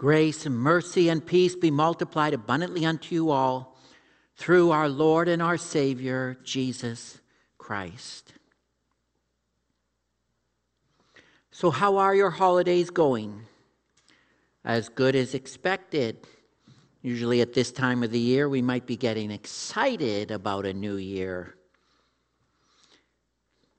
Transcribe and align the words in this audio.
Grace 0.00 0.46
and 0.46 0.56
mercy 0.56 1.10
and 1.10 1.26
peace 1.26 1.54
be 1.54 1.70
multiplied 1.70 2.32
abundantly 2.32 2.86
unto 2.86 3.14
you 3.14 3.30
all 3.30 3.76
through 4.34 4.70
our 4.70 4.88
Lord 4.88 5.28
and 5.28 5.42
our 5.42 5.58
Savior, 5.58 6.38
Jesus 6.42 7.20
Christ. 7.58 8.32
So, 11.50 11.70
how 11.70 11.98
are 11.98 12.14
your 12.14 12.30
holidays 12.30 12.88
going? 12.88 13.42
As 14.64 14.88
good 14.88 15.14
as 15.14 15.34
expected. 15.34 16.26
Usually, 17.02 17.42
at 17.42 17.52
this 17.52 17.70
time 17.70 18.02
of 18.02 18.10
the 18.10 18.18
year, 18.18 18.48
we 18.48 18.62
might 18.62 18.86
be 18.86 18.96
getting 18.96 19.30
excited 19.30 20.30
about 20.30 20.64
a 20.64 20.72
new 20.72 20.96
year. 20.96 21.56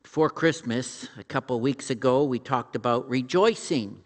Before 0.04 0.30
Christmas, 0.30 1.08
a 1.18 1.24
couple 1.24 1.60
weeks 1.60 1.90
ago, 1.90 2.24
we 2.26 2.38
talked 2.38 2.76
about 2.76 3.10
rejoicing 3.10 4.04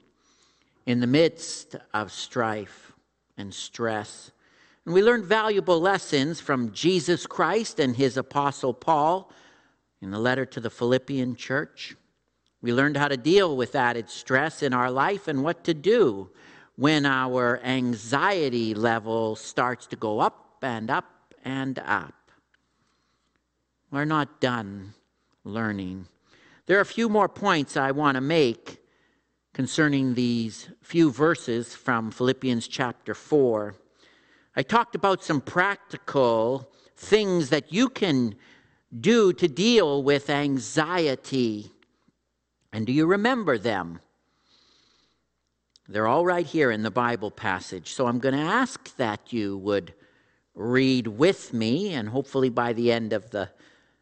in 0.86 1.00
the 1.00 1.08
midst 1.08 1.76
of 1.94 2.12
strife 2.12 2.94
and 3.38 3.54
stress. 3.54 4.32
And 4.86 4.94
we 4.94 5.02
learned 5.02 5.26
valuable 5.26 5.80
lessons 5.80 6.40
from 6.40 6.72
Jesus 6.72 7.26
Christ 7.26 7.80
and 7.80 7.96
his 7.96 8.18
apostle 8.18 8.73
Paul 8.73 9.32
in 10.02 10.12
the 10.12 10.20
letter 10.20 10.45
to 10.45 10.59
the 10.59 10.70
Philippian 10.70 11.36
church. 11.36 11.95
We 12.62 12.73
learned 12.73 12.98
how 12.98 13.08
to 13.08 13.18
deal 13.18 13.56
with 13.56 13.76
added 13.76 14.09
stress 14.09 14.62
in 14.62 14.73
our 14.73 14.92
life 14.92 15.28
and 15.28 15.44
what 15.44 15.64
to 15.66 15.73
do 15.73 16.30
when 16.76 17.06
our 17.06 17.59
anxiety 17.64 18.73
level 18.73 19.36
starts 19.36 19.88
to 19.88 19.95
go 19.95 20.20
up 20.20 20.58
and 20.62 20.90
up 20.90 21.34
and 21.44 21.80
up. 21.80 22.14
We're 23.92 24.06
not 24.06 24.42
done 24.42 24.94
learning. 25.44 26.08
There 26.66 26.78
are 26.78 26.81
a 26.81 26.86
few 26.86 27.08
more 27.08 27.30
points 27.30 27.78
I 27.78 27.92
want 27.92 28.16
to 28.16 28.22
make 28.22 28.84
concerning 29.55 30.16
these 30.16 30.68
few 30.82 31.09
verses 31.09 31.73
from 31.73 32.12
Philippians 32.12 32.68
chapter 32.68 33.14
4. 33.14 33.73
I 34.53 34.64
talked 34.64 34.95
about 34.95 35.23
some 35.23 35.39
practical 35.39 36.70
things 36.98 37.52
that 37.52 37.72
you 37.72 37.88
can 37.88 38.36
do 39.00 39.31
to 39.31 39.48
deal 39.48 40.03
with 40.03 40.30
anxiety. 40.30 41.72
And 42.73 42.86
do 42.86 42.92
you 42.92 43.06
remember 43.06 43.58
them? 43.58 44.02
They're 45.88 46.06
all 46.06 46.26
right 46.26 46.45
here 46.45 46.70
in 46.70 46.83
the 46.83 46.92
Bible 46.92 47.31
passage. 47.31 47.94
So 47.94 48.08
I'm 48.08 48.20
going 48.20 48.36
to 48.36 48.42
ask 48.42 48.94
that 48.98 49.31
you 49.31 49.58
would 49.59 49.94
read 50.53 51.08
with 51.08 51.53
me, 51.53 51.94
and 51.94 52.09
hopefully 52.09 52.50
by 52.50 52.73
the 52.73 52.92
end 52.92 53.14
of 53.14 53.30
the 53.30 53.52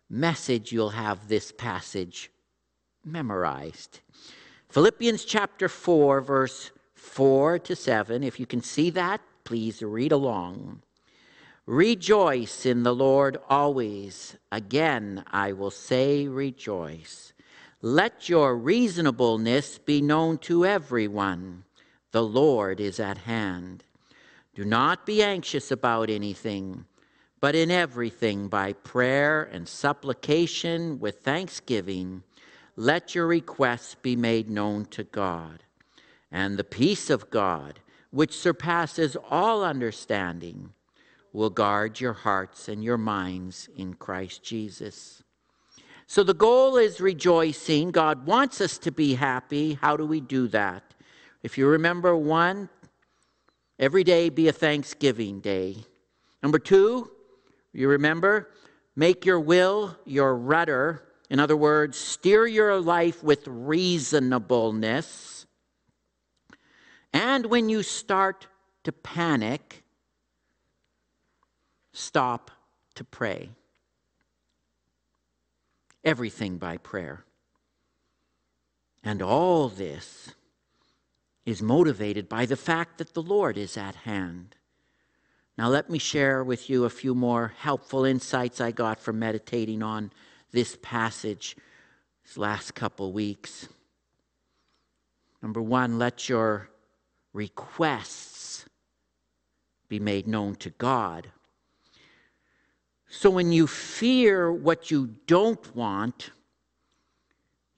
message, 0.10 0.72
you'll 0.72 0.90
have 0.90 1.28
this 1.28 1.52
passage 1.52 2.32
memorized. 3.06 4.00
Philippians 4.74 5.24
chapter 5.24 5.70
4, 5.70 6.20
verse 6.22 6.72
4 6.96 7.60
to 7.60 7.76
7. 7.76 8.24
If 8.24 8.40
you 8.40 8.48
can 8.48 8.64
see 8.64 8.90
that, 8.90 9.22
please 9.44 9.84
read 9.84 10.12
along. 10.12 10.82
Rejoice 11.68 12.66
in 12.66 12.82
the 12.82 12.96
Lord 12.96 13.38
always. 13.48 14.36
Again, 14.52 15.26
I 15.32 15.54
will 15.54 15.70
say, 15.70 16.28
rejoice. 16.28 17.34
Let 17.84 18.30
your 18.30 18.58
reasonableness 18.58 19.78
be 19.78 20.02
known 20.02 20.40
to 20.40 20.66
everyone. 20.66 21.66
The 22.10 22.24
Lord 22.24 22.80
is 22.80 23.00
at 23.00 23.20
hand. 23.20 23.84
Do 24.56 24.66
not 24.66 25.06
be 25.06 25.22
anxious 25.22 25.70
about 25.70 26.10
anything 26.10 26.86
but 27.44 27.56
in 27.56 27.70
everything, 27.70 28.48
by 28.48 28.72
prayer 28.72 29.44
and 29.44 29.68
supplication 29.68 30.98
with 30.98 31.20
thanksgiving, 31.20 32.24
let 32.76 33.14
your 33.14 33.28
requests 33.28 33.96
be 33.96 34.16
made 34.16 34.50
known 34.50 34.86
to 34.86 35.04
God. 35.04 35.64
And 36.32 36.58
the 36.58 36.64
peace 36.64 37.10
of 37.10 37.30
God, 37.30 37.80
which 38.12 38.38
surpasses 38.38 39.16
all 39.30 39.64
understanding, 39.64 40.74
will 41.32 41.50
guard 41.50 42.00
your 42.00 42.14
hearts 42.14 42.68
and 42.68 42.84
your 42.84 42.98
minds 42.98 43.70
in 43.76 43.94
Christ 43.96 44.44
Jesus. 44.44 45.24
So 46.06 46.24
the 46.24 46.34
goal 46.34 46.78
is 46.78 47.02
rejoicing. 47.02 47.92
God 47.92 48.26
wants 48.26 48.62
us 48.62 48.78
to 48.80 48.92
be 48.92 49.16
happy. 49.16 49.74
How 49.82 49.98
do 49.98 50.06
we 50.06 50.22
do 50.22 50.48
that? 50.50 50.84
If 51.42 51.58
you 51.58 51.68
remember 51.68 52.16
one, 52.16 52.70
every 53.80 54.04
day 54.04 54.30
be 54.30 54.48
a 54.48 54.54
Thanksgiving 54.54 55.40
day. 55.40 55.78
Number 56.42 56.60
two, 56.60 57.10
you 57.74 57.88
remember? 57.88 58.50
Make 58.96 59.26
your 59.26 59.40
will 59.40 59.98
your 60.06 60.36
rudder. 60.36 61.04
In 61.30 61.40
other 61.40 61.56
words, 61.56 61.98
steer 61.98 62.46
your 62.46 62.80
life 62.80 63.24
with 63.24 63.48
reasonableness. 63.48 65.46
And 67.12 67.46
when 67.46 67.70
you 67.70 67.84
start 67.84 68.48
to 68.84 68.92
panic, 68.92 69.84
stop 71.94 72.52
to 72.96 73.04
pray. 73.04 73.52
Everything 76.04 76.58
by 76.58 76.78
prayer. 76.78 77.24
And 79.04 79.22
all 79.22 79.70
this 79.70 80.32
is 81.46 81.62
motivated 81.62 82.30
by 82.30 82.46
the 82.46 82.56
fact 82.56 82.98
that 82.98 83.14
the 83.14 83.22
Lord 83.22 83.58
is 83.58 83.78
at 83.78 83.96
hand. 83.96 84.56
Now, 85.58 85.70
let 85.70 85.90
me 85.90 86.00
share 86.00 86.44
with 86.44 86.70
you 86.70 86.84
a 86.84 86.90
few 86.90 87.14
more 87.14 87.54
helpful 87.58 88.06
insights 88.06 88.60
I 88.60 88.72
got 88.72 89.00
from 89.00 89.20
meditating 89.20 89.84
on 89.84 90.12
this 90.54 90.78
passage 90.82 91.58
these 92.24 92.38
last 92.38 92.74
couple 92.74 93.12
weeks. 93.12 93.68
Number 95.42 95.62
one, 95.62 96.00
let 96.00 96.30
your 96.30 96.70
requests 97.34 98.66
be 99.90 100.00
made 100.00 100.28
known 100.28 100.56
to 100.56 100.70
God. 100.70 101.30
So, 103.10 103.30
when 103.30 103.52
you 103.52 103.68
fear 103.68 104.52
what 104.52 104.90
you 104.90 105.16
don't 105.28 105.76
want, 105.76 106.32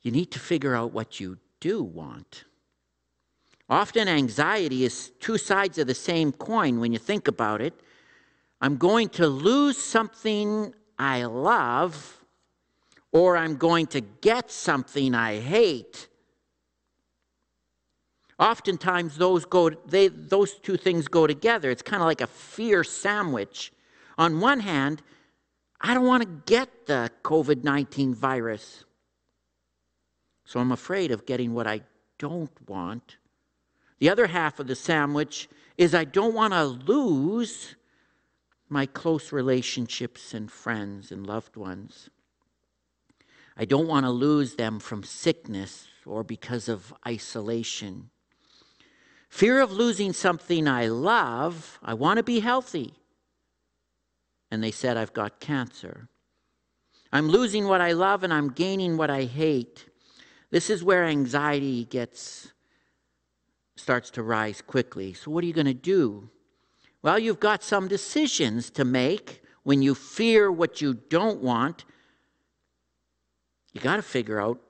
you 0.01 0.11
need 0.11 0.31
to 0.31 0.39
figure 0.39 0.75
out 0.75 0.93
what 0.93 1.19
you 1.19 1.39
do 1.59 1.83
want. 1.83 2.45
Often, 3.69 4.07
anxiety 4.07 4.85
is 4.85 5.11
two 5.19 5.37
sides 5.37 5.77
of 5.77 5.87
the 5.87 5.95
same 5.95 6.31
coin 6.31 6.79
when 6.79 6.93
you 6.93 6.99
think 6.99 7.27
about 7.27 7.61
it. 7.61 7.73
I'm 8.61 8.77
going 8.77 9.09
to 9.09 9.27
lose 9.27 9.77
something 9.77 10.73
I 10.97 11.25
love, 11.25 12.23
or 13.15 13.37
I'm 13.37 13.55
going 13.55 13.87
to 13.87 14.01
get 14.01 14.51
something 14.51 15.15
I 15.15 15.39
hate. 15.39 16.09
Oftentimes, 18.37 19.15
those, 19.15 19.45
go, 19.45 19.69
they, 19.69 20.09
those 20.09 20.55
two 20.55 20.75
things 20.75 21.07
go 21.07 21.25
together. 21.25 21.71
It's 21.71 21.81
kind 21.81 22.03
of 22.03 22.07
like 22.07 22.19
a 22.19 22.27
fear 22.27 22.83
sandwich. 22.83 23.71
On 24.17 24.41
one 24.41 24.59
hand, 24.59 25.01
I 25.79 25.93
don't 25.93 26.05
want 26.05 26.23
to 26.23 26.43
get 26.45 26.87
the 26.87 27.09
COVID 27.23 27.63
19 27.63 28.13
virus. 28.13 28.83
So 30.43 30.59
I'm 30.59 30.73
afraid 30.73 31.11
of 31.11 31.25
getting 31.25 31.53
what 31.53 31.67
I 31.67 31.83
don't 32.19 32.51
want. 32.67 33.15
The 33.99 34.09
other 34.09 34.27
half 34.27 34.59
of 34.59 34.67
the 34.67 34.75
sandwich 34.75 35.47
is 35.77 35.95
I 35.95 36.03
don't 36.03 36.33
want 36.33 36.51
to 36.51 36.65
lose 36.65 37.77
my 38.67 38.85
close 38.85 39.31
relationships 39.31 40.33
and 40.33 40.51
friends 40.51 41.13
and 41.13 41.25
loved 41.25 41.55
ones. 41.55 42.09
I 43.57 43.65
don't 43.65 43.87
want 43.87 44.05
to 44.05 44.11
lose 44.11 44.55
them 44.55 44.79
from 44.79 45.03
sickness 45.03 45.87
or 46.05 46.23
because 46.23 46.67
of 46.67 46.93
isolation. 47.07 48.09
Fear 49.29 49.61
of 49.61 49.71
losing 49.71 50.13
something 50.13 50.67
I 50.67 50.87
love, 50.87 51.79
I 51.83 51.93
want 51.93 52.17
to 52.17 52.23
be 52.23 52.39
healthy. 52.39 52.93
And 54.51 54.63
they 54.63 54.71
said, 54.71 54.97
I've 54.97 55.13
got 55.13 55.39
cancer. 55.39 56.07
I'm 57.11 57.29
losing 57.29 57.67
what 57.67 57.81
I 57.81 57.93
love 57.93 58.23
and 58.23 58.33
I'm 58.33 58.51
gaining 58.51 58.97
what 58.97 59.09
I 59.09 59.23
hate. 59.23 59.85
This 60.51 60.69
is 60.69 60.83
where 60.83 61.05
anxiety 61.05 61.85
gets 61.85 62.51
starts 63.75 64.09
to 64.11 64.23
rise 64.23 64.61
quickly. 64.61 65.13
So, 65.13 65.31
what 65.31 65.43
are 65.43 65.47
you 65.47 65.53
going 65.53 65.65
to 65.65 65.73
do? 65.73 66.29
Well, 67.01 67.19
you've 67.19 67.39
got 67.39 67.63
some 67.63 67.87
decisions 67.87 68.69
to 68.71 68.85
make 68.85 69.43
when 69.63 69.81
you 69.81 69.95
fear 69.95 70.51
what 70.51 70.81
you 70.81 70.93
don't 70.93 71.41
want. 71.41 71.85
You 73.75 73.81
got 73.81 73.97
to 73.97 74.01
figure 74.01 74.39
out 74.39 74.61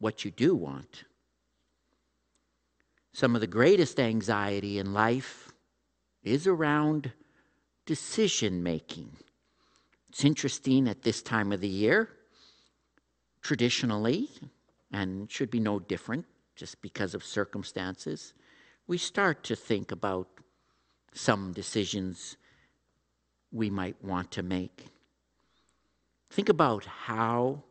what 0.00 0.24
you 0.24 0.32
do 0.32 0.56
want. 0.56 1.04
Some 3.12 3.36
of 3.36 3.40
the 3.40 3.46
greatest 3.46 4.00
anxiety 4.00 4.78
in 4.80 4.92
life 4.92 5.52
is 6.24 6.48
around 6.48 7.12
decision 7.86 8.64
making. 8.64 9.12
It's 10.08 10.24
interesting 10.24 10.88
at 10.88 11.02
this 11.02 11.22
time 11.22 11.52
of 11.52 11.60
the 11.60 11.68
year, 11.68 12.08
traditionally, 13.42 14.28
and 14.92 15.30
should 15.30 15.50
be 15.50 15.60
no 15.60 15.78
different 15.78 16.26
just 16.56 16.82
because 16.82 17.14
of 17.14 17.24
circumstances, 17.24 18.34
we 18.88 18.98
start 18.98 19.44
to 19.44 19.54
think 19.54 19.92
about 19.92 20.26
some 21.14 21.52
decisions 21.52 22.36
we 23.52 23.70
might 23.70 24.02
want 24.02 24.32
to 24.32 24.42
make. 24.42 24.86
Think 26.28 26.48
about 26.48 26.84
how 26.84 27.62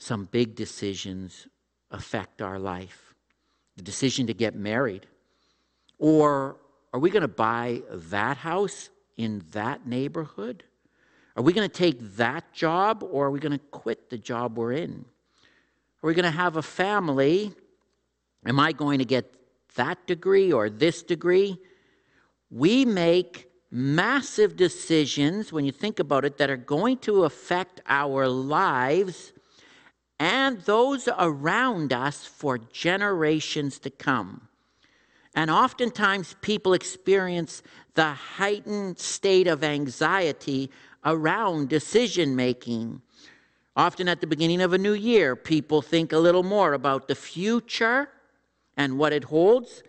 some 0.00 0.24
big 0.32 0.54
decisions 0.54 1.46
affect 1.90 2.40
our 2.40 2.58
life. 2.58 3.14
The 3.76 3.82
decision 3.82 4.26
to 4.26 4.34
get 4.34 4.54
married 4.54 5.06
Or 5.98 6.56
are 6.92 6.98
we 6.98 7.10
going 7.10 7.22
to 7.22 7.28
buy 7.28 7.82
that 7.90 8.38
house 8.38 8.88
in 9.16 9.44
that 9.52 9.86
neighborhood? 9.86 10.64
Are 11.36 11.42
we 11.42 11.52
going 11.52 11.68
to 11.68 11.74
take 11.74 12.00
that 12.16 12.52
job 12.52 13.04
or 13.08 13.26
are 13.26 13.30
we 13.30 13.38
going 13.38 13.52
to 13.52 13.64
quit 13.70 14.08
the 14.08 14.16
job 14.18 14.58
we're 14.58 14.72
in? 14.72 15.04
Are 16.02 16.06
we 16.06 16.14
going 16.14 16.24
to 16.24 16.30
have 16.30 16.56
a 16.56 16.62
family? 16.62 17.52
Am 18.46 18.58
I 18.58 18.72
going 18.72 18.98
to 18.98 19.04
get 19.04 19.32
that 19.76 20.06
degree 20.06 20.50
or 20.50 20.70
this 20.70 21.02
degree? 21.02 21.58
We 22.50 22.86
make 22.86 23.50
massive 23.70 24.56
decisions, 24.56 25.52
when 25.52 25.64
you 25.64 25.72
think 25.72 26.00
about 26.00 26.24
it, 26.24 26.38
that 26.38 26.48
are 26.50 26.56
going 26.56 26.96
to 26.98 27.24
affect 27.24 27.82
our 27.86 28.26
lives 28.26 29.32
and 30.20 30.60
those 30.60 31.08
around 31.18 31.94
us 31.94 32.26
for 32.26 32.58
generations 32.58 33.78
to 33.78 33.88
come. 33.88 34.48
And 35.34 35.50
oftentimes, 35.50 36.36
people 36.42 36.74
experience 36.74 37.62
the 37.94 38.12
heightened 38.12 38.98
state 38.98 39.46
of 39.46 39.64
anxiety 39.64 40.70
around 41.06 41.70
decision 41.70 42.36
making. 42.36 43.00
Often 43.74 44.08
at 44.08 44.20
the 44.20 44.26
beginning 44.26 44.60
of 44.60 44.74
a 44.74 44.78
new 44.78 44.92
year, 44.92 45.34
people 45.34 45.80
think 45.80 46.12
a 46.12 46.18
little 46.18 46.42
more 46.42 46.74
about 46.74 47.08
the 47.08 47.14
future 47.14 48.10
and 48.76 48.98
what 48.98 49.14
it 49.14 49.24
holds, 49.24 49.82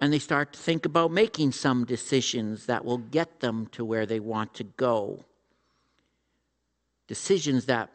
and 0.00 0.12
they 0.12 0.18
start 0.18 0.52
to 0.52 0.58
think 0.58 0.84
about 0.84 1.10
making 1.10 1.52
some 1.52 1.86
decisions 1.86 2.66
that 2.66 2.84
will 2.84 2.98
get 2.98 3.40
them 3.40 3.68
to 3.68 3.86
where 3.86 4.04
they 4.04 4.20
want 4.20 4.52
to 4.54 4.64
go. 4.64 5.24
Decisions 7.06 7.64
that 7.66 7.88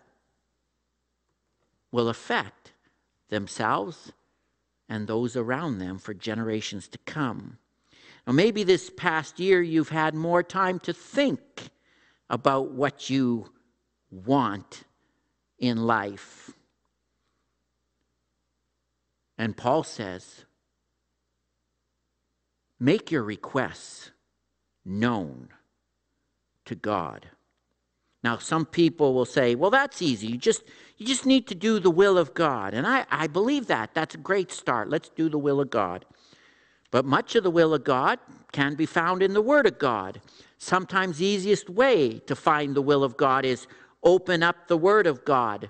will 1.91 2.09
affect 2.09 2.73
themselves 3.29 4.11
and 4.89 5.07
those 5.07 5.35
around 5.35 5.79
them 5.79 5.97
for 5.97 6.13
generations 6.13 6.87
to 6.87 6.97
come. 6.99 7.57
Now, 8.25 8.33
maybe 8.33 8.63
this 8.63 8.89
past 8.89 9.39
year 9.39 9.61
you've 9.61 9.89
had 9.89 10.13
more 10.13 10.43
time 10.43 10.79
to 10.79 10.93
think 10.93 11.69
about 12.29 12.71
what 12.71 13.09
you 13.09 13.51
want 14.11 14.83
in 15.59 15.77
life. 15.85 16.51
And 19.37 19.55
Paul 19.55 19.83
says, 19.83 20.45
make 22.79 23.11
your 23.11 23.23
requests 23.23 24.11
known 24.83 25.49
to 26.65 26.75
God. 26.75 27.27
Now, 28.23 28.37
some 28.37 28.65
people 28.65 29.13
will 29.13 29.25
say, 29.25 29.55
well, 29.55 29.69
that's 29.69 30.01
easy. 30.01 30.27
You 30.27 30.37
just, 30.37 30.63
you 30.97 31.05
just 31.05 31.25
need 31.25 31.47
to 31.47 31.55
do 31.55 31.79
the 31.79 31.91
will 31.91 32.17
of 32.17 32.33
God. 32.33 32.73
And 32.73 32.87
I, 32.87 33.05
I 33.09 33.27
believe 33.27 33.67
that. 33.67 33.93
That's 33.93 34.15
a 34.15 34.19
great 34.19 34.51
start. 34.51 34.89
Let's 34.89 35.09
do 35.09 35.29
the 35.29 35.37
will 35.37 35.59
of 35.59 35.69
God. 35.69 36.05
But 36.89 37.05
much 37.05 37.35
of 37.35 37.43
the 37.43 37.51
will 37.51 37.73
of 37.73 37.83
God 37.83 38.19
can 38.51 38.75
be 38.75 38.85
found 38.85 39.21
in 39.21 39.33
the 39.33 39.41
Word 39.41 39.67
of 39.67 39.77
God. 39.77 40.21
Sometimes 40.57 41.17
the 41.17 41.25
easiest 41.25 41.69
way 41.69 42.19
to 42.19 42.35
find 42.35 42.73
the 42.73 42.81
will 42.81 43.03
of 43.03 43.17
God 43.17 43.45
is 43.45 43.67
open 44.03 44.41
up 44.41 44.67
the 44.67 44.77
Word 44.77 45.05
of 45.05 45.23
God. 45.23 45.69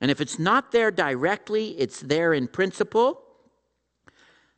And 0.00 0.10
if 0.10 0.20
it's 0.20 0.38
not 0.38 0.70
there 0.70 0.90
directly, 0.90 1.70
it's 1.78 2.00
there 2.00 2.32
in 2.32 2.46
principle. 2.46 3.22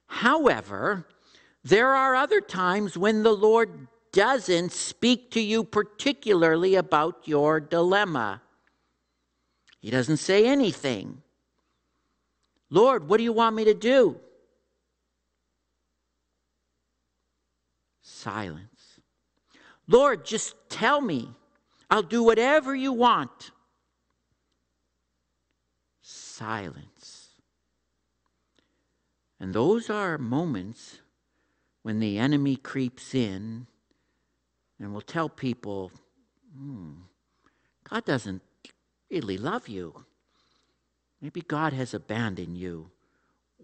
However, 0.06 1.06
there 1.64 1.94
are 1.94 2.14
other 2.14 2.41
times 2.41 2.99
when 2.99 3.23
the 3.23 3.35
Lord 3.35 3.87
doesn't 4.12 4.73
speak 4.73 5.31
to 5.31 5.41
you 5.41 5.64
particularly 5.64 6.75
about 6.75 7.26
your 7.26 7.61
dilemma. 7.61 8.43
He 9.82 9.90
doesn't 9.90 10.19
say 10.19 10.46
anything. 10.46 11.23
Lord, 12.70 13.08
what 13.08 13.19
do 13.19 13.25
you 13.25 13.32
want 13.32 13.56
me 13.56 13.64
to 13.64 13.75
do? 13.75 14.17
Silence. 18.00 19.00
Lord, 19.88 20.25
just 20.25 20.55
tell 20.70 21.00
me. 21.00 21.29
I'll 21.90 22.02
do 22.02 22.23
whatever 22.23 22.75
you 22.75 22.93
want. 22.93 23.50
Silence. 26.00 27.28
And 29.40 29.52
those 29.52 29.90
are 29.90 30.17
moments 30.17 31.00
when 31.82 31.99
the 31.99 32.19
enemy 32.19 32.55
creeps 32.55 33.14
in 33.14 33.67
and 34.78 34.94
will 34.94 35.00
tell 35.00 35.28
people, 35.28 35.90
hmm, 36.56 36.93
God 37.90 38.05
doesn't 38.05 38.43
really 39.12 39.37
love 39.37 39.69
you. 39.69 40.05
Maybe 41.20 41.43
God 41.43 41.73
has 41.73 41.94
abandoned 41.94 42.56
you. 42.56 42.91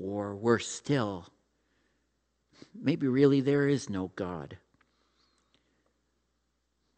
Or 0.01 0.37
worse 0.37 0.69
still, 0.69 1.27
maybe 2.73 3.09
really 3.09 3.41
there 3.41 3.67
is 3.67 3.91
no 3.91 4.13
God. 4.15 4.57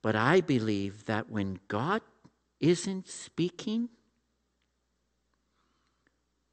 But 0.02 0.14
I 0.14 0.43
believe 0.43 1.06
that 1.06 1.31
when 1.31 1.61
God 1.67 2.02
isn't 2.61 3.08
speaking, 3.08 3.88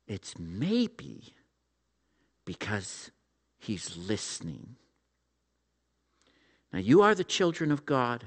it's 0.07 0.39
maybe 0.39 1.33
because 2.45 3.11
he's 3.59 3.97
listening. 3.97 4.77
Now, 6.71 6.79
you 6.79 7.01
are 7.01 7.13
the 7.13 7.25
children 7.25 7.73
of 7.73 7.85
God. 7.85 8.25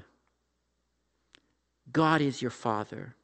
God 1.91 2.21
is 2.21 2.39
your 2.39 2.51
Father. 2.51 3.15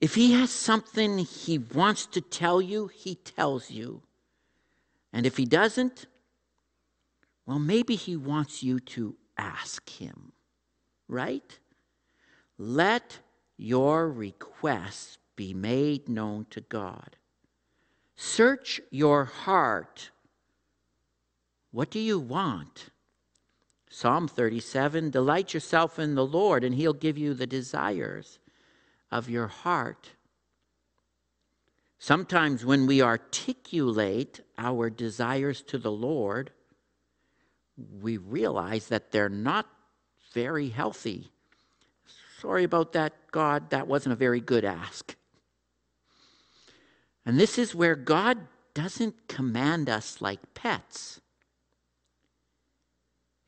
If 0.00 0.14
He 0.14 0.32
has 0.32 0.50
something 0.50 1.18
He 1.18 1.58
wants 1.58 2.06
to 2.06 2.20
tell 2.20 2.60
you, 2.60 2.88
He 2.88 3.14
tells 3.14 3.70
you. 3.70 4.02
And 5.12 5.26
if 5.26 5.36
He 5.36 5.44
doesn't, 5.44 6.06
well, 7.46 7.58
maybe 7.58 7.96
He 7.96 8.16
wants 8.16 8.62
you 8.62 8.80
to 8.80 9.16
ask 9.36 9.88
Him, 9.90 10.32
right? 11.08 11.58
Let 12.56 13.18
your 13.56 14.10
requests 14.10 15.18
be 15.36 15.54
made 15.54 16.08
known 16.08 16.46
to 16.50 16.60
God. 16.60 17.16
Search 18.16 18.80
your 18.90 19.24
heart. 19.24 20.10
What 21.72 21.90
do 21.90 21.98
you 21.98 22.18
want? 22.18 22.90
Psalm 23.88 24.28
37 24.28 25.10
Delight 25.10 25.54
yourself 25.54 25.98
in 25.98 26.14
the 26.14 26.26
Lord, 26.26 26.64
and 26.64 26.74
He'll 26.74 26.92
give 26.92 27.16
you 27.16 27.32
the 27.32 27.46
desires 27.46 28.38
of 29.10 29.28
your 29.28 29.48
heart. 29.48 30.10
Sometimes, 31.98 32.64
when 32.64 32.86
we 32.86 33.02
articulate 33.02 34.40
our 34.56 34.88
desires 34.88 35.62
to 35.62 35.78
the 35.78 35.92
Lord, 35.92 36.50
we 38.00 38.16
realize 38.16 38.88
that 38.88 39.10
they're 39.10 39.28
not 39.28 39.66
very 40.32 40.68
healthy. 40.70 41.30
Sorry 42.40 42.64
about 42.64 42.92
that, 42.94 43.12
God. 43.30 43.70
That 43.70 43.86
wasn't 43.86 44.14
a 44.14 44.16
very 44.16 44.40
good 44.40 44.64
ask. 44.64 45.14
And 47.26 47.38
this 47.38 47.58
is 47.58 47.74
where 47.74 47.96
God 47.96 48.38
doesn't 48.72 49.28
command 49.28 49.90
us 49.90 50.22
like 50.22 50.54
pets. 50.54 51.20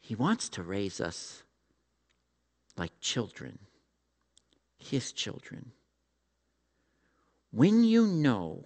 He 0.01 0.15
wants 0.15 0.49
to 0.51 0.63
raise 0.63 1.01
us 1.01 1.43
like 2.77 2.93
children, 3.01 3.59
His 4.83 5.13
children. 5.13 5.73
When 7.51 7.85
you 7.85 8.07
know 8.07 8.65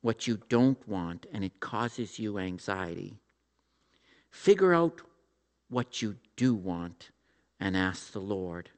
what 0.00 0.26
you 0.26 0.38
don't 0.48 0.86
want 0.88 1.26
and 1.32 1.42
it 1.42 1.60
causes 1.60 2.18
you 2.18 2.38
anxiety, 2.38 3.18
figure 4.30 4.74
out 4.74 5.00
what 5.68 6.02
you 6.02 6.16
do 6.36 6.54
want 6.54 7.10
and 7.58 7.76
ask 7.76 8.12
the 8.12 8.20
Lord. 8.20 8.70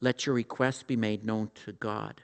Let 0.00 0.26
your 0.26 0.34
request 0.34 0.86
be 0.86 0.96
made 0.96 1.24
known 1.24 1.50
to 1.64 1.72
God. 1.72 2.22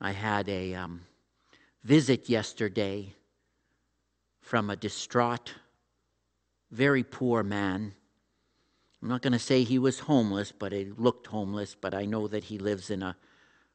I 0.00 0.12
had 0.12 0.48
a 0.48 0.74
um, 0.74 1.02
visit 1.82 2.28
yesterday 2.28 3.14
from 4.40 4.70
a 4.70 4.76
distraught 4.76 5.54
very 6.70 7.02
poor 7.02 7.42
man. 7.42 7.94
I'm 9.00 9.08
not 9.08 9.22
going 9.22 9.32
to 9.32 9.38
say 9.38 9.62
he 9.62 9.78
was 9.78 10.00
homeless, 10.00 10.52
but 10.52 10.72
he 10.72 10.86
looked 10.86 11.28
homeless, 11.28 11.76
but 11.80 11.94
I 11.94 12.04
know 12.04 12.26
that 12.26 12.44
he 12.44 12.58
lives 12.58 12.90
in 12.90 13.02
a 13.02 13.16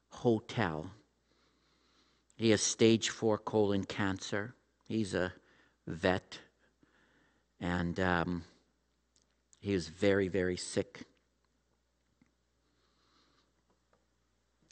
hotel. 0.09 0.91
He 2.35 2.49
has 2.49 2.61
stage 2.61 3.09
four 3.09 3.37
colon 3.37 3.85
cancer. 3.85 4.53
He's 4.87 5.13
a 5.13 5.33
vet. 5.87 6.39
And 7.61 7.99
um, 7.99 8.43
he 9.61 9.73
was 9.73 9.87
very, 9.87 10.27
very 10.27 10.57
sick. 10.57 11.03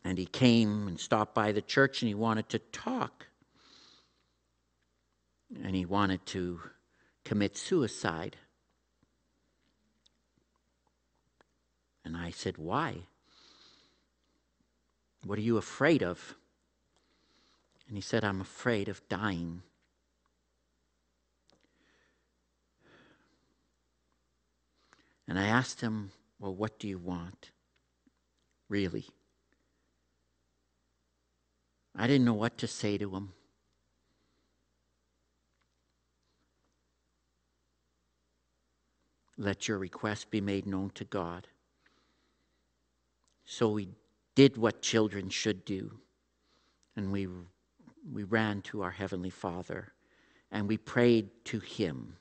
And 0.04 0.18
he 0.18 0.26
came 0.26 0.88
and 0.88 1.00
stopped 1.00 1.34
by 1.34 1.54
the 1.54 1.62
church 1.62 2.02
and 2.02 2.10
he 2.10 2.16
wanted 2.16 2.50
to 2.50 2.60
talk. 2.60 3.28
And 5.64 5.76
he 5.76 5.86
wanted 5.86 6.26
to 6.28 6.60
commit 7.24 7.56
suicide. 7.56 8.36
And 12.04 12.18
I 12.18 12.32
said, 12.32 12.58
Why? 12.58 13.04
What 15.24 15.38
are 15.38 15.44
you 15.44 15.58
afraid 15.58 16.02
of? 16.02 16.36
And 17.88 17.98
he 17.98 18.02
said, 18.02 18.24
I'm 18.24 18.42
afraid 18.42 18.90
of 18.90 19.08
dying. 19.10 19.62
And 25.28 25.38
I 25.38 25.46
asked 25.46 25.82
him, 25.82 26.12
Well, 26.40 26.56
what 26.56 26.80
do 26.80 26.88
you 26.88 26.98
want? 26.98 27.52
Really? 28.68 29.06
I 31.96 32.08
didn't 32.08 32.26
know 32.26 32.34
what 32.34 32.58
to 32.60 32.68
say 32.68 32.98
to 32.98 33.16
him. 33.16 33.34
Let 39.38 39.68
your 39.68 39.78
request 39.78 40.30
be 40.30 40.40
made 40.40 40.66
known 40.66 40.92
to 40.96 41.04
God. 41.04 41.48
So 43.52 43.68
we 43.68 43.90
did 44.34 44.56
what 44.56 44.82
children 44.82 45.28
should 45.28 45.66
do, 45.66 46.00
and 46.96 47.12
we 47.12 47.28
we 48.10 48.24
ran 48.24 48.62
to 48.62 48.82
our 48.82 48.92
Heavenly 48.92 49.30
Father 49.30 49.92
and 50.50 50.70
we 50.70 50.78
prayed 50.78 51.30
to 51.46 51.60
Him 51.60 52.16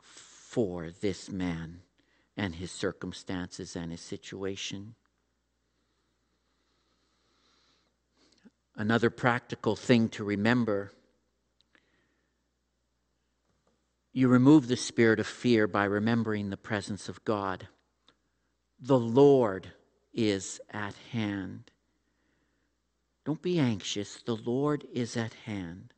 for 0.00 0.90
this 0.90 1.30
man 1.30 1.82
and 2.36 2.56
his 2.56 2.72
circumstances 2.72 3.76
and 3.76 3.92
his 3.92 4.00
situation. 4.00 4.96
Another 8.74 9.08
practical 9.08 9.76
thing 9.76 10.08
to 10.08 10.24
remember 10.24 10.92
you 14.12 14.26
remove 14.26 14.66
the 14.66 14.76
spirit 14.76 15.20
of 15.20 15.28
fear 15.28 15.68
by 15.68 15.84
remembering 15.84 16.50
the 16.50 16.56
presence 16.56 17.08
of 17.08 17.24
God. 17.24 17.68
The 18.80 18.98
Lord 18.98 19.72
is 20.16 20.60
at 20.70 20.94
hand. 21.12 21.70
Don't 23.24 23.42
be 23.42 23.58
anxious. 23.58 24.22
The 24.22 24.36
Lord 24.36 24.86
is 24.92 25.16
at 25.16 25.34
hand. 25.44 25.92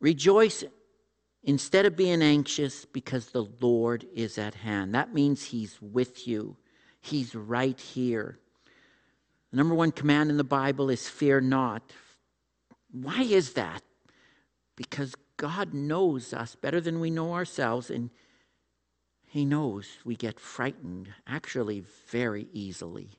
Rejoice 0.00 0.64
instead 1.42 1.86
of 1.86 1.96
being 1.96 2.22
anxious 2.22 2.84
because 2.84 3.26
the 3.26 3.46
Lord 3.60 4.06
is 4.14 4.38
at 4.38 4.54
hand. 4.54 4.94
That 4.94 5.12
means 5.12 5.44
He's 5.44 5.80
with 5.82 6.26
you, 6.26 6.56
He's 7.00 7.34
right 7.34 7.78
here. 7.78 8.38
The 9.50 9.56
number 9.56 9.74
one 9.74 9.90
command 9.90 10.30
in 10.30 10.36
the 10.36 10.44
Bible 10.44 10.90
is 10.90 11.08
fear 11.08 11.40
not. 11.40 11.82
Why 12.92 13.22
is 13.22 13.54
that? 13.54 13.82
Because 14.76 15.14
God 15.36 15.74
knows 15.74 16.32
us 16.32 16.54
better 16.54 16.80
than 16.80 17.00
we 17.00 17.10
know 17.10 17.32
ourselves, 17.32 17.90
and 17.90 18.10
He 19.30 19.44
knows 19.44 19.98
we 20.04 20.16
get 20.16 20.40
frightened 20.40 21.14
actually 21.24 21.84
very 22.08 22.48
easily. 22.52 23.10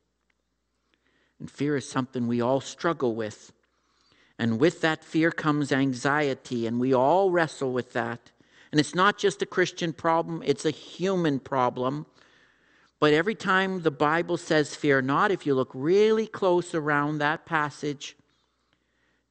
And 1.40 1.50
fear 1.50 1.78
is 1.78 1.88
something 1.88 2.28
we 2.28 2.42
all 2.42 2.60
struggle 2.60 3.16
with. 3.16 3.54
And 4.38 4.60
with 4.60 4.82
that 4.82 5.06
fear 5.06 5.32
comes 5.32 5.72
anxiety, 5.72 6.68
and 6.68 6.82
we 6.82 6.94
all 6.94 7.32
wrestle 7.32 7.72
with 7.72 7.94
that. 7.94 8.30
And 8.72 8.80
it's 8.82 8.94
not 8.94 9.18
just 9.18 9.42
a 9.42 9.46
Christian 9.46 9.94
problem, 9.94 10.44
it's 10.46 10.66
a 10.66 10.70
human 10.70 11.40
problem. 11.40 12.06
But 13.00 13.14
every 13.14 13.36
time 13.36 13.84
the 13.84 13.90
Bible 13.90 14.36
says 14.36 14.76
fear 14.76 15.02
not, 15.02 15.32
if 15.32 15.46
you 15.46 15.56
look 15.56 15.72
really 15.74 16.28
close 16.28 16.76
around 16.76 17.20
that 17.20 17.46
passage, 17.46 18.18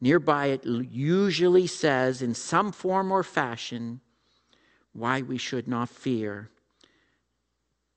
nearby 0.01 0.47
it 0.47 0.65
usually 0.65 1.67
says 1.67 2.23
in 2.23 2.33
some 2.33 2.73
form 2.73 3.13
or 3.13 3.23
fashion 3.23 4.01
why 4.95 5.21
we 5.21 5.37
should 5.37 5.69
not 5.69 5.91
fear 5.91 6.49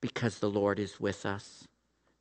because 0.04 0.40
the 0.40 0.50
Lord 0.50 0.80
is 0.80 1.00
with 1.00 1.26
us. 1.26 1.66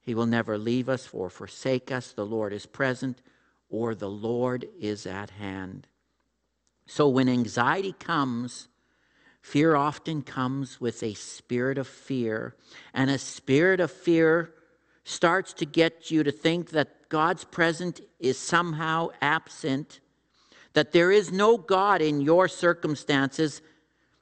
He 0.00 0.14
will 0.14 0.26
never 0.26 0.56
leave 0.56 0.88
us 0.88 1.08
or 1.12 1.28
forsake 1.28 1.90
us. 1.90 2.12
The 2.12 2.24
Lord 2.24 2.52
is 2.52 2.64
present 2.64 3.20
or 3.68 3.96
the 3.96 4.08
Lord 4.08 4.68
is 4.80 5.04
at 5.04 5.30
hand. 5.30 5.88
So 6.86 7.08
when 7.08 7.28
anxiety 7.28 7.92
comes, 7.98 8.68
fear 9.40 9.74
often 9.74 10.22
comes 10.22 10.80
with 10.80 11.02
a 11.02 11.14
spirit 11.14 11.76
of 11.76 11.88
fear. 11.88 12.54
And 12.94 13.10
a 13.10 13.18
spirit 13.18 13.80
of 13.80 13.90
fear 13.90 14.54
starts 15.02 15.52
to 15.54 15.66
get 15.66 16.08
you 16.08 16.22
to 16.22 16.30
think 16.30 16.70
that 16.70 17.08
God's 17.08 17.42
presence 17.42 18.00
is 18.20 18.38
somehow 18.38 19.08
absent, 19.20 19.98
that 20.74 20.92
there 20.92 21.10
is 21.10 21.32
no 21.32 21.58
God 21.58 22.00
in 22.00 22.20
your 22.20 22.46
circumstances, 22.46 23.60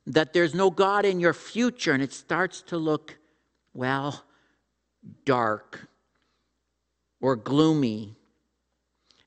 that 0.06 0.32
there's 0.32 0.54
no 0.54 0.70
God 0.70 1.04
in 1.04 1.20
your 1.20 1.34
future. 1.34 1.92
And 1.92 2.02
it 2.02 2.14
starts 2.14 2.62
to 2.62 2.78
look, 2.78 3.18
well, 3.74 4.24
dark 5.24 5.88
or 7.20 7.36
gloomy. 7.36 8.16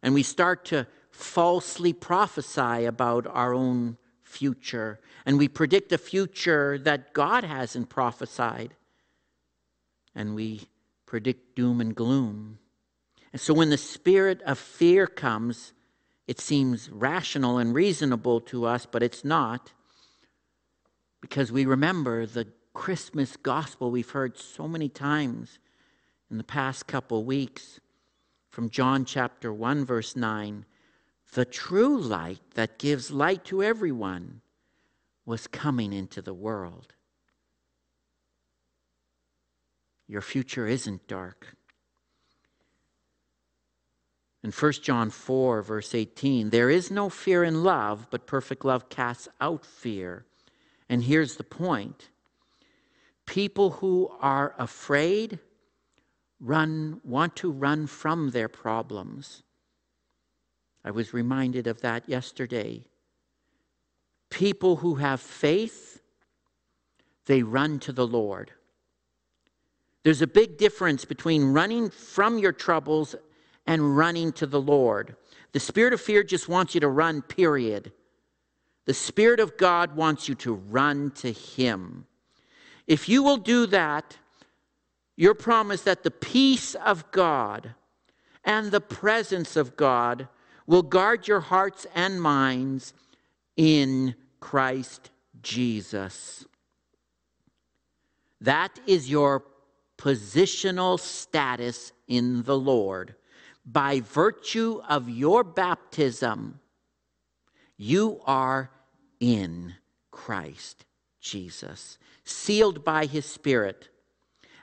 And 0.02 0.14
we 0.14 0.24
start 0.24 0.66
to 0.66 0.88
falsely 1.12 1.94
prophesy 1.94 2.86
about 2.86 3.28
our 3.28 3.54
own 3.54 3.98
future. 4.24 5.00
And 5.26 5.38
we 5.38 5.48
predict 5.48 5.92
a 5.92 5.98
future 5.98 6.78
that 6.80 7.14
God 7.14 7.44
hasn't 7.44 7.90
prophesied. 7.90 8.76
And 10.16 10.36
we 10.36 10.68
predict 11.06 11.56
doom 11.56 11.80
and 11.80 11.96
gloom. 11.96 12.60
And 13.32 13.42
so 13.42 13.54
when 13.54 13.70
the 13.70 13.78
spirit 13.78 14.42
of 14.44 14.60
fear 14.60 15.08
comes, 15.08 15.74
it 16.28 16.40
seems 16.40 16.90
rational 16.90 17.58
and 17.58 17.74
reasonable 17.74 18.42
to 18.42 18.66
us, 18.66 18.86
but 18.86 19.04
it's 19.04 19.24
not. 19.24 19.72
Because 21.22 21.52
we 21.52 21.66
remember 21.66 22.26
the 22.26 22.48
Christmas 22.74 23.38
gospel 23.38 23.92
we've 23.92 24.10
heard 24.10 24.38
so 24.38 24.68
many 24.68 24.90
times 24.90 25.60
in 26.30 26.38
the 26.38 26.44
past 26.44 26.88
couple 26.88 27.24
weeks 27.24 27.80
from 28.50 28.70
John 28.70 29.06
chapter 29.06 29.54
1, 29.54 29.86
verse 29.86 30.16
9. 30.16 30.66
The 31.34 31.46
true 31.46 32.00
light 32.00 32.42
that 32.56 32.80
gives 32.80 33.12
light 33.12 33.46
to 33.46 33.64
everyone 33.64 34.42
was 35.26 35.48
coming 35.48 35.94
into 35.94 36.22
the 36.22 36.34
world. 36.34 36.94
Your 40.08 40.22
future 40.22 40.68
isn't 40.68 41.08
dark. 41.08 41.56
In 44.44 44.52
1 44.52 44.72
John 44.84 45.10
4, 45.10 45.62
verse 45.62 45.96
18, 45.96 46.50
there 46.50 46.70
is 46.70 46.92
no 46.92 47.10
fear 47.10 47.44
in 47.44 47.64
love, 47.64 48.08
but 48.10 48.28
perfect 48.28 48.66
love 48.66 48.90
casts 48.90 49.30
out 49.40 49.66
fear. 49.66 50.26
And 50.90 51.04
here's 51.04 51.38
the 51.38 51.46
point 51.46 52.10
people 53.26 53.72
who 53.72 54.12
are 54.20 54.54
afraid 54.58 55.40
run, 56.40 57.00
want 57.04 57.36
to 57.38 57.52
run 57.52 57.88
from 57.88 58.32
their 58.32 58.50
problems. 58.50 59.44
I 60.84 60.92
was 60.92 61.14
reminded 61.14 61.68
of 61.68 61.82
that 61.82 62.08
yesterday. 62.10 62.86
People 64.30 64.78
who 64.78 64.96
have 64.96 65.22
faith, 65.22 66.02
they 67.26 67.44
run 67.44 67.80
to 67.80 67.94
the 67.94 68.08
Lord. 68.08 68.52
There's 70.04 70.22
a 70.22 70.28
big 70.28 70.58
difference 70.58 71.06
between 71.06 71.54
running 71.54 71.90
from 71.90 72.38
your 72.38 72.52
troubles 72.52 73.16
and 73.66 73.96
running 73.96 74.34
to 74.34 74.46
the 74.46 74.60
Lord. 74.60 75.16
The 75.54 75.60
spirit 75.60 75.94
of 75.94 76.02
fear 76.02 76.24
just 76.24 76.50
wants 76.50 76.74
you 76.74 76.82
to 76.82 76.90
run, 76.90 77.22
period. 77.22 77.94
The 78.86 78.94
Spirit 78.94 79.40
of 79.40 79.58
God 79.58 79.96
wants 79.96 80.28
you 80.28 80.36
to 80.36 80.54
run 80.54 81.12
to 81.12 81.32
Him. 81.32 82.06
If 82.88 83.08
you 83.08 83.24
will 83.24 83.38
do 83.38 83.66
that, 83.68 84.18
your 85.16 85.34
promise 85.34 85.82
that 85.84 86.04
the 86.04 86.12
peace 86.12 86.76
of 86.76 87.10
God 87.12 87.76
and 88.44 88.72
the 88.72 88.82
presence 88.82 89.56
of 89.56 89.76
God 89.78 90.28
will 90.66 90.82
guard 90.82 91.28
your 91.28 91.40
hearts 91.40 91.86
and 91.94 92.22
minds 92.22 92.94
in 93.56 94.16
Christ 94.40 95.12
Jesus. 95.42 96.46
That 98.42 98.80
is 98.86 99.10
your 99.10 99.44
positional 99.98 101.00
status 101.00 101.94
in 102.08 102.44
the 102.44 102.58
Lord. 102.58 103.16
By 103.66 104.02
virtue 104.02 104.82
of 104.90 105.10
your 105.10 105.44
baptism, 105.44 106.60
you 107.78 108.20
are 108.26 108.72
in 109.22 109.76
Christ 110.12 110.86
Jesus, 111.24 111.98
sealed 112.24 112.86
by 112.86 113.08
his 113.08 113.26
Spirit 113.26 113.90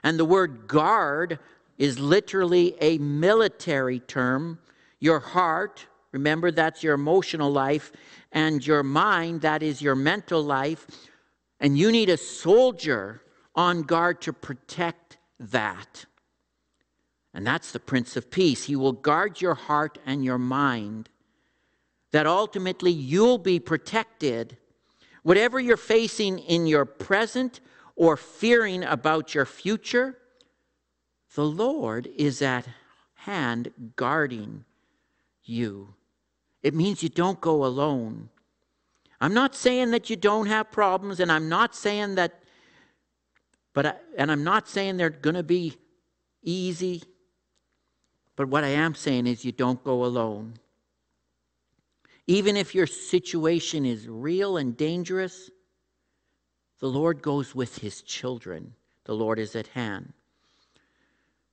and 0.03 0.17
the 0.17 0.25
word 0.25 0.67
guard 0.67 1.39
is 1.77 1.99
literally 1.99 2.75
a 2.81 2.97
military 2.97 3.99
term. 3.99 4.59
Your 4.99 5.19
heart, 5.19 5.85
remember 6.11 6.51
that's 6.51 6.83
your 6.83 6.93
emotional 6.93 7.51
life, 7.51 7.91
and 8.31 8.65
your 8.65 8.83
mind, 8.83 9.41
that 9.41 9.63
is 9.63 9.81
your 9.81 9.95
mental 9.95 10.41
life. 10.41 10.87
And 11.59 11.77
you 11.77 11.91
need 11.91 12.09
a 12.09 12.17
soldier 12.17 13.21
on 13.55 13.83
guard 13.83 14.21
to 14.21 14.33
protect 14.33 15.17
that. 15.39 16.05
And 17.33 17.45
that's 17.45 17.71
the 17.71 17.79
Prince 17.79 18.17
of 18.17 18.31
Peace. 18.31 18.65
He 18.65 18.75
will 18.75 18.91
guard 18.91 19.41
your 19.41 19.55
heart 19.55 19.97
and 20.05 20.23
your 20.25 20.37
mind, 20.37 21.09
that 22.11 22.27
ultimately 22.27 22.91
you'll 22.91 23.37
be 23.37 23.59
protected. 23.59 24.57
Whatever 25.23 25.59
you're 25.59 25.77
facing 25.77 26.39
in 26.39 26.65
your 26.65 26.85
present 26.85 27.59
or 27.95 28.17
fearing 28.17 28.83
about 28.83 29.35
your 29.35 29.45
future, 29.45 30.17
the 31.35 31.45
Lord 31.45 32.07
is 32.17 32.41
at 32.41 32.67
hand 33.13 33.71
guarding 33.95 34.65
you. 35.43 35.93
It 36.63 36.73
means 36.73 37.03
you 37.03 37.09
don't 37.09 37.39
go 37.39 37.63
alone. 37.65 38.29
I'm 39.19 39.33
not 39.33 39.55
saying 39.55 39.91
that 39.91 40.09
you 40.09 40.15
don't 40.15 40.47
have 40.47 40.71
problems, 40.71 41.19
and 41.19 41.31
I'm 41.31 41.47
not 41.47 41.75
saying 41.75 42.15
that, 42.15 42.41
but 43.73 43.85
I, 43.85 43.93
and 44.17 44.31
I'm 44.31 44.43
not 44.43 44.67
saying 44.67 44.97
they're 44.97 45.11
going 45.11 45.35
to 45.35 45.43
be 45.43 45.77
easy. 46.41 47.03
But 48.35 48.47
what 48.47 48.63
I 48.63 48.69
am 48.69 48.95
saying 48.95 49.27
is 49.27 49.45
you 49.45 49.51
don't 49.51 49.83
go 49.83 50.03
alone. 50.03 50.55
Even 52.27 52.55
if 52.55 52.75
your 52.75 52.87
situation 52.87 53.85
is 53.85 54.07
real 54.07 54.57
and 54.57 54.77
dangerous, 54.77 55.49
the 56.79 56.89
Lord 56.89 57.21
goes 57.21 57.53
with 57.55 57.77
his 57.77 58.01
children. 58.01 58.73
The 59.05 59.15
Lord 59.15 59.39
is 59.39 59.55
at 59.55 59.67
hand. 59.67 60.13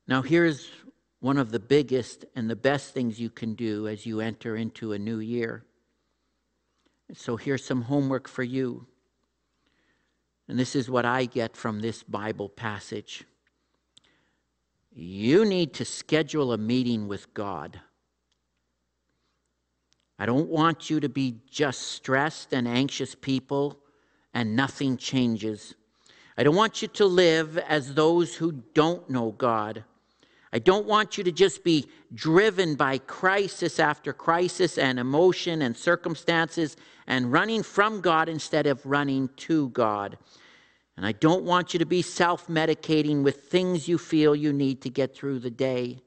Now, 0.06 0.22
here's 0.22 0.70
one 1.20 1.36
of 1.36 1.50
the 1.50 1.58
biggest 1.58 2.24
and 2.34 2.48
the 2.48 2.56
best 2.56 2.94
things 2.94 3.20
you 3.20 3.30
can 3.30 3.54
do 3.54 3.88
as 3.88 4.06
you 4.06 4.20
enter 4.20 4.56
into 4.56 4.92
a 4.92 4.98
new 4.98 5.18
year. 5.18 5.64
So, 7.14 7.36
here's 7.36 7.64
some 7.64 7.82
homework 7.82 8.28
for 8.28 8.42
you. 8.42 8.86
And 10.48 10.58
this 10.58 10.74
is 10.74 10.88
what 10.88 11.04
I 11.04 11.26
get 11.26 11.56
from 11.56 11.80
this 11.80 12.02
Bible 12.02 12.48
passage. 12.48 13.24
You 14.90 15.44
need 15.44 15.74
to 15.74 15.84
schedule 15.84 16.52
a 16.52 16.58
meeting 16.58 17.06
with 17.06 17.32
God. 17.34 17.80
I 20.18 20.26
don't 20.26 20.48
want 20.48 20.90
you 20.90 21.00
to 21.00 21.08
be 21.08 21.36
just 21.48 21.82
stressed 21.82 22.52
and 22.52 22.66
anxious 22.66 23.14
people 23.14 23.78
and 24.34 24.56
nothing 24.56 24.96
changes. 24.96 25.74
I 26.36 26.42
don't 26.42 26.56
want 26.56 26.82
you 26.82 26.88
to 26.88 27.06
live 27.06 27.58
as 27.58 27.94
those 27.94 28.34
who 28.34 28.52
don't 28.74 29.08
know 29.08 29.32
God. 29.32 29.84
I 30.52 30.58
don't 30.58 30.86
want 30.86 31.18
you 31.18 31.24
to 31.24 31.32
just 31.32 31.62
be 31.62 31.88
driven 32.14 32.74
by 32.74 32.98
crisis 32.98 33.78
after 33.78 34.12
crisis 34.12 34.78
and 34.78 34.98
emotion 34.98 35.62
and 35.62 35.76
circumstances 35.76 36.76
and 37.06 37.32
running 37.32 37.62
from 37.62 38.00
God 38.00 38.28
instead 38.28 38.66
of 38.66 38.84
running 38.86 39.28
to 39.36 39.68
God. 39.70 40.16
And 40.96 41.04
I 41.04 41.12
don't 41.12 41.44
want 41.44 41.74
you 41.74 41.78
to 41.78 41.86
be 41.86 42.02
self 42.02 42.46
medicating 42.48 43.22
with 43.22 43.44
things 43.44 43.88
you 43.88 43.98
feel 43.98 44.34
you 44.34 44.52
need 44.52 44.80
to 44.82 44.90
get 44.90 45.14
through 45.14 45.40
the 45.40 45.50
day. 45.50 46.00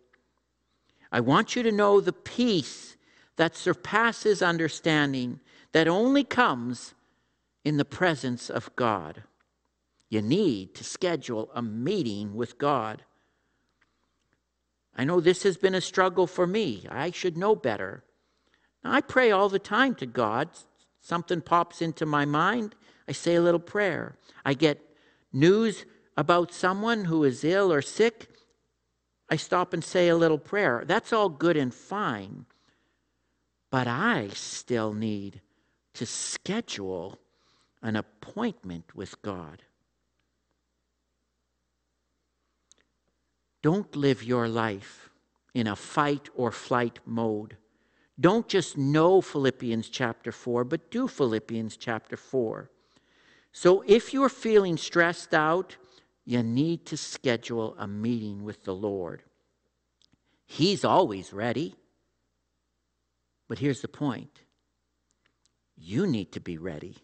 I 1.11 1.19
want 1.19 1.55
you 1.55 1.63
to 1.63 1.71
know 1.71 2.01
the 2.01 2.13
peace 2.13 2.97
that 3.41 3.55
surpasses 3.55 4.43
understanding 4.43 5.39
that 5.71 5.87
only 5.87 6.23
comes 6.23 6.93
in 7.65 7.77
the 7.77 7.83
presence 7.83 8.51
of 8.51 8.69
God. 8.75 9.23
You 10.09 10.21
need 10.21 10.75
to 10.75 10.83
schedule 10.83 11.49
a 11.55 11.61
meeting 11.63 12.35
with 12.35 12.59
God. 12.59 13.03
I 14.95 15.05
know 15.05 15.19
this 15.19 15.41
has 15.41 15.57
been 15.57 15.73
a 15.73 15.81
struggle 15.81 16.27
for 16.27 16.45
me. 16.45 16.85
I 16.87 17.09
should 17.09 17.35
know 17.35 17.55
better. 17.55 18.03
I 18.83 19.01
pray 19.01 19.31
all 19.31 19.49
the 19.49 19.57
time 19.57 19.95
to 19.95 20.05
God. 20.05 20.49
Something 21.01 21.41
pops 21.41 21.81
into 21.81 22.05
my 22.05 22.25
mind, 22.25 22.75
I 23.07 23.11
say 23.13 23.33
a 23.33 23.41
little 23.41 23.59
prayer. 23.59 24.17
I 24.45 24.53
get 24.53 24.79
news 25.33 25.85
about 26.15 26.53
someone 26.53 27.05
who 27.05 27.23
is 27.23 27.43
ill 27.43 27.73
or 27.73 27.81
sick, 27.81 28.29
I 29.31 29.35
stop 29.35 29.73
and 29.73 29.83
say 29.83 30.09
a 30.09 30.15
little 30.15 30.37
prayer. 30.37 30.83
That's 30.85 31.11
all 31.11 31.29
good 31.29 31.57
and 31.57 31.73
fine. 31.73 32.45
But 33.71 33.87
I 33.87 34.27
still 34.33 34.93
need 34.93 35.41
to 35.93 36.05
schedule 36.05 37.17
an 37.81 37.95
appointment 37.95 38.95
with 38.95 39.19
God. 39.21 39.63
Don't 43.61 43.95
live 43.95 44.23
your 44.23 44.47
life 44.47 45.09
in 45.53 45.67
a 45.67 45.75
fight 45.75 46.29
or 46.35 46.51
flight 46.51 46.99
mode. 47.05 47.57
Don't 48.19 48.47
just 48.47 48.77
know 48.77 49.21
Philippians 49.21 49.89
chapter 49.89 50.31
4, 50.31 50.63
but 50.63 50.91
do 50.91 51.07
Philippians 51.07 51.77
chapter 51.77 52.17
4. 52.17 52.69
So 53.51 53.83
if 53.87 54.13
you're 54.13 54.29
feeling 54.29 54.77
stressed 54.77 55.33
out, 55.33 55.77
you 56.25 56.43
need 56.43 56.85
to 56.87 56.97
schedule 56.97 57.75
a 57.77 57.87
meeting 57.87 58.43
with 58.43 58.63
the 58.63 58.75
Lord. 58.75 59.23
He's 60.45 60.83
always 60.83 61.33
ready. 61.33 61.75
But 63.51 63.59
here's 63.59 63.81
the 63.81 63.89
point 63.89 64.43
you 65.75 66.07
need 66.07 66.31
to 66.31 66.39
be 66.39 66.57
ready. 66.57 66.95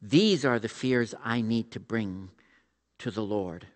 These 0.00 0.44
are 0.44 0.58
the 0.58 0.68
fears 0.68 1.14
I 1.22 1.42
need 1.42 1.70
to 1.70 1.78
bring 1.78 2.30
to 2.98 3.12
the 3.12 3.22
Lord. 3.22 3.68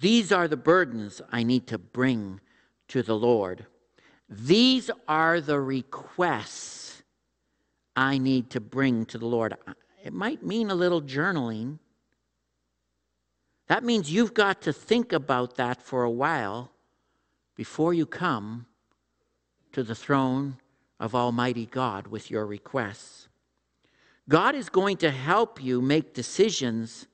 These 0.00 0.32
are 0.32 0.48
the 0.48 0.56
burdens 0.56 1.20
I 1.30 1.42
need 1.42 1.66
to 1.66 1.76
bring 1.76 2.40
to 2.88 3.02
the 3.02 3.16
Lord. 3.16 3.66
These 4.30 4.90
are 5.06 5.42
the 5.42 5.60
requests 5.60 7.02
I 7.94 8.16
need 8.16 8.48
to 8.48 8.60
bring 8.62 9.04
to 9.04 9.18
the 9.18 9.26
Lord. 9.26 9.54
It 10.02 10.14
might 10.14 10.42
mean 10.42 10.70
a 10.70 10.74
little 10.74 11.02
journaling. 11.02 11.80
That 13.68 13.84
means 13.84 14.10
you've 14.10 14.32
got 14.32 14.62
to 14.62 14.72
think 14.72 15.12
about 15.12 15.56
that 15.56 15.82
for 15.82 16.02
a 16.02 16.10
while 16.10 16.70
before 17.54 17.94
you 17.94 18.06
come 18.06 18.66
to 19.72 19.82
the 19.82 19.94
throne 19.94 20.56
of 21.00 21.14
Almighty 21.14 21.66
God 21.66 22.06
with 22.06 22.30
your 22.30 22.46
requests. 22.46 23.28
God 24.28 24.54
is 24.54 24.68
going 24.68 24.96
to 24.98 25.10
help 25.10 25.62
you 25.62 25.80
make 25.82 26.14
decisions 26.14 27.06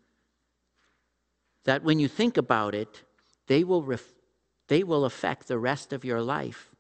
that 1.65 1.83
when 1.83 1.99
you 1.99 2.09
think 2.09 2.37
about 2.37 2.75
it, 2.75 3.03
they 3.47 3.65
will, 3.65 3.83
ref- 3.83 4.15
they 4.69 4.83
will 4.83 5.05
affect 5.05 5.49
the 5.49 5.59
rest 5.59 5.93
of 5.93 6.05
your 6.05 6.23
life. 6.23 6.71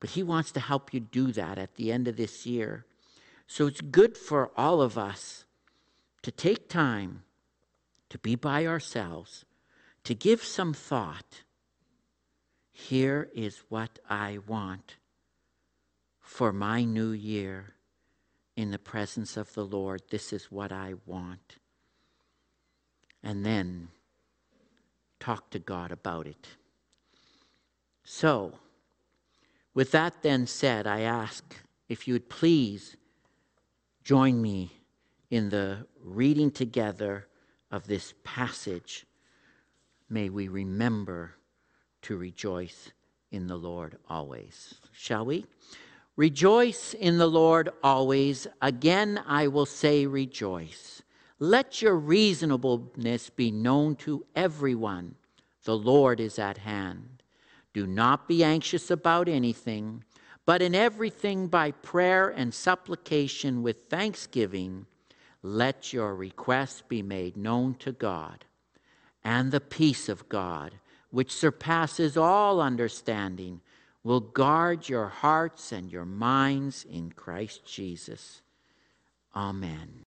But 0.00 0.10
He 0.10 0.22
wants 0.22 0.52
to 0.52 0.60
help 0.60 0.94
you 0.94 1.00
do 1.00 1.32
that 1.32 1.58
at 1.58 1.74
the 1.74 1.92
end 1.92 2.08
of 2.08 2.16
this 2.16 2.46
year. 2.46 2.86
So 3.46 3.66
it's 3.66 3.80
good 3.80 4.16
for 4.16 4.50
all 4.56 4.80
of 4.80 4.96
us 4.96 5.44
to 6.22 6.30
take 6.30 6.68
time 6.68 7.22
to 8.08 8.18
be 8.18 8.34
by 8.34 8.66
ourselves, 8.66 9.44
to 10.04 10.14
give 10.14 10.42
some 10.42 10.72
thought. 10.72 11.42
Here 12.78 13.28
is 13.34 13.64
what 13.68 13.98
I 14.08 14.38
want 14.46 14.96
for 16.20 16.52
my 16.52 16.84
new 16.84 17.10
year 17.10 17.74
in 18.56 18.70
the 18.70 18.78
presence 18.78 19.36
of 19.36 19.52
the 19.52 19.64
Lord. 19.64 20.02
This 20.10 20.32
is 20.32 20.50
what 20.50 20.70
I 20.70 20.94
want. 21.04 21.56
And 23.22 23.44
then 23.44 23.88
talk 25.18 25.50
to 25.50 25.58
God 25.58 25.90
about 25.90 26.28
it. 26.28 26.46
So, 28.04 28.54
with 29.74 29.90
that 29.90 30.22
then 30.22 30.46
said, 30.46 30.86
I 30.86 31.00
ask 31.00 31.56
if 31.88 32.06
you 32.06 32.14
would 32.14 32.30
please 32.30 32.96
join 34.04 34.40
me 34.40 34.70
in 35.30 35.50
the 35.50 35.86
reading 36.02 36.52
together 36.52 37.26
of 37.72 37.88
this 37.88 38.14
passage. 38.22 39.04
May 40.08 40.30
we 40.30 40.46
remember 40.46 41.34
to 42.08 42.16
rejoice 42.16 42.90
in 43.30 43.48
the 43.48 43.56
Lord 43.56 43.98
always. 44.08 44.76
Shall 44.92 45.26
we? 45.26 45.44
Rejoice 46.16 46.94
in 46.94 47.18
the 47.18 47.26
Lord 47.26 47.68
always. 47.82 48.46
Again, 48.62 49.22
I 49.26 49.48
will 49.48 49.66
say, 49.66 50.06
rejoice. 50.06 51.02
Let 51.38 51.82
your 51.82 51.96
reasonableness 51.96 53.28
be 53.28 53.50
known 53.50 53.94
to 53.96 54.24
everyone. 54.34 55.16
The 55.64 55.76
Lord 55.76 56.18
is 56.18 56.38
at 56.38 56.56
hand. 56.56 57.22
Do 57.74 57.86
not 57.86 58.26
be 58.26 58.42
anxious 58.42 58.90
about 58.90 59.28
anything, 59.28 60.02
but 60.46 60.62
in 60.62 60.74
everything 60.74 61.46
by 61.46 61.72
prayer 61.72 62.30
and 62.30 62.54
supplication 62.54 63.62
with 63.62 63.90
thanksgiving, 63.90 64.86
let 65.42 65.92
your 65.92 66.14
requests 66.14 66.82
be 66.88 67.02
made 67.02 67.36
known 67.36 67.74
to 67.80 67.92
God. 67.92 68.46
And 69.22 69.52
the 69.52 69.60
peace 69.60 70.08
of 70.08 70.26
God, 70.30 70.72
which 71.10 71.32
surpasses 71.32 72.16
all 72.16 72.60
understanding, 72.60 73.60
will 74.04 74.20
guard 74.20 74.88
your 74.88 75.08
hearts 75.08 75.72
and 75.72 75.90
your 75.90 76.04
minds 76.04 76.84
in 76.90 77.10
Christ 77.12 77.64
Jesus. 77.66 78.42
Amen. 79.34 79.88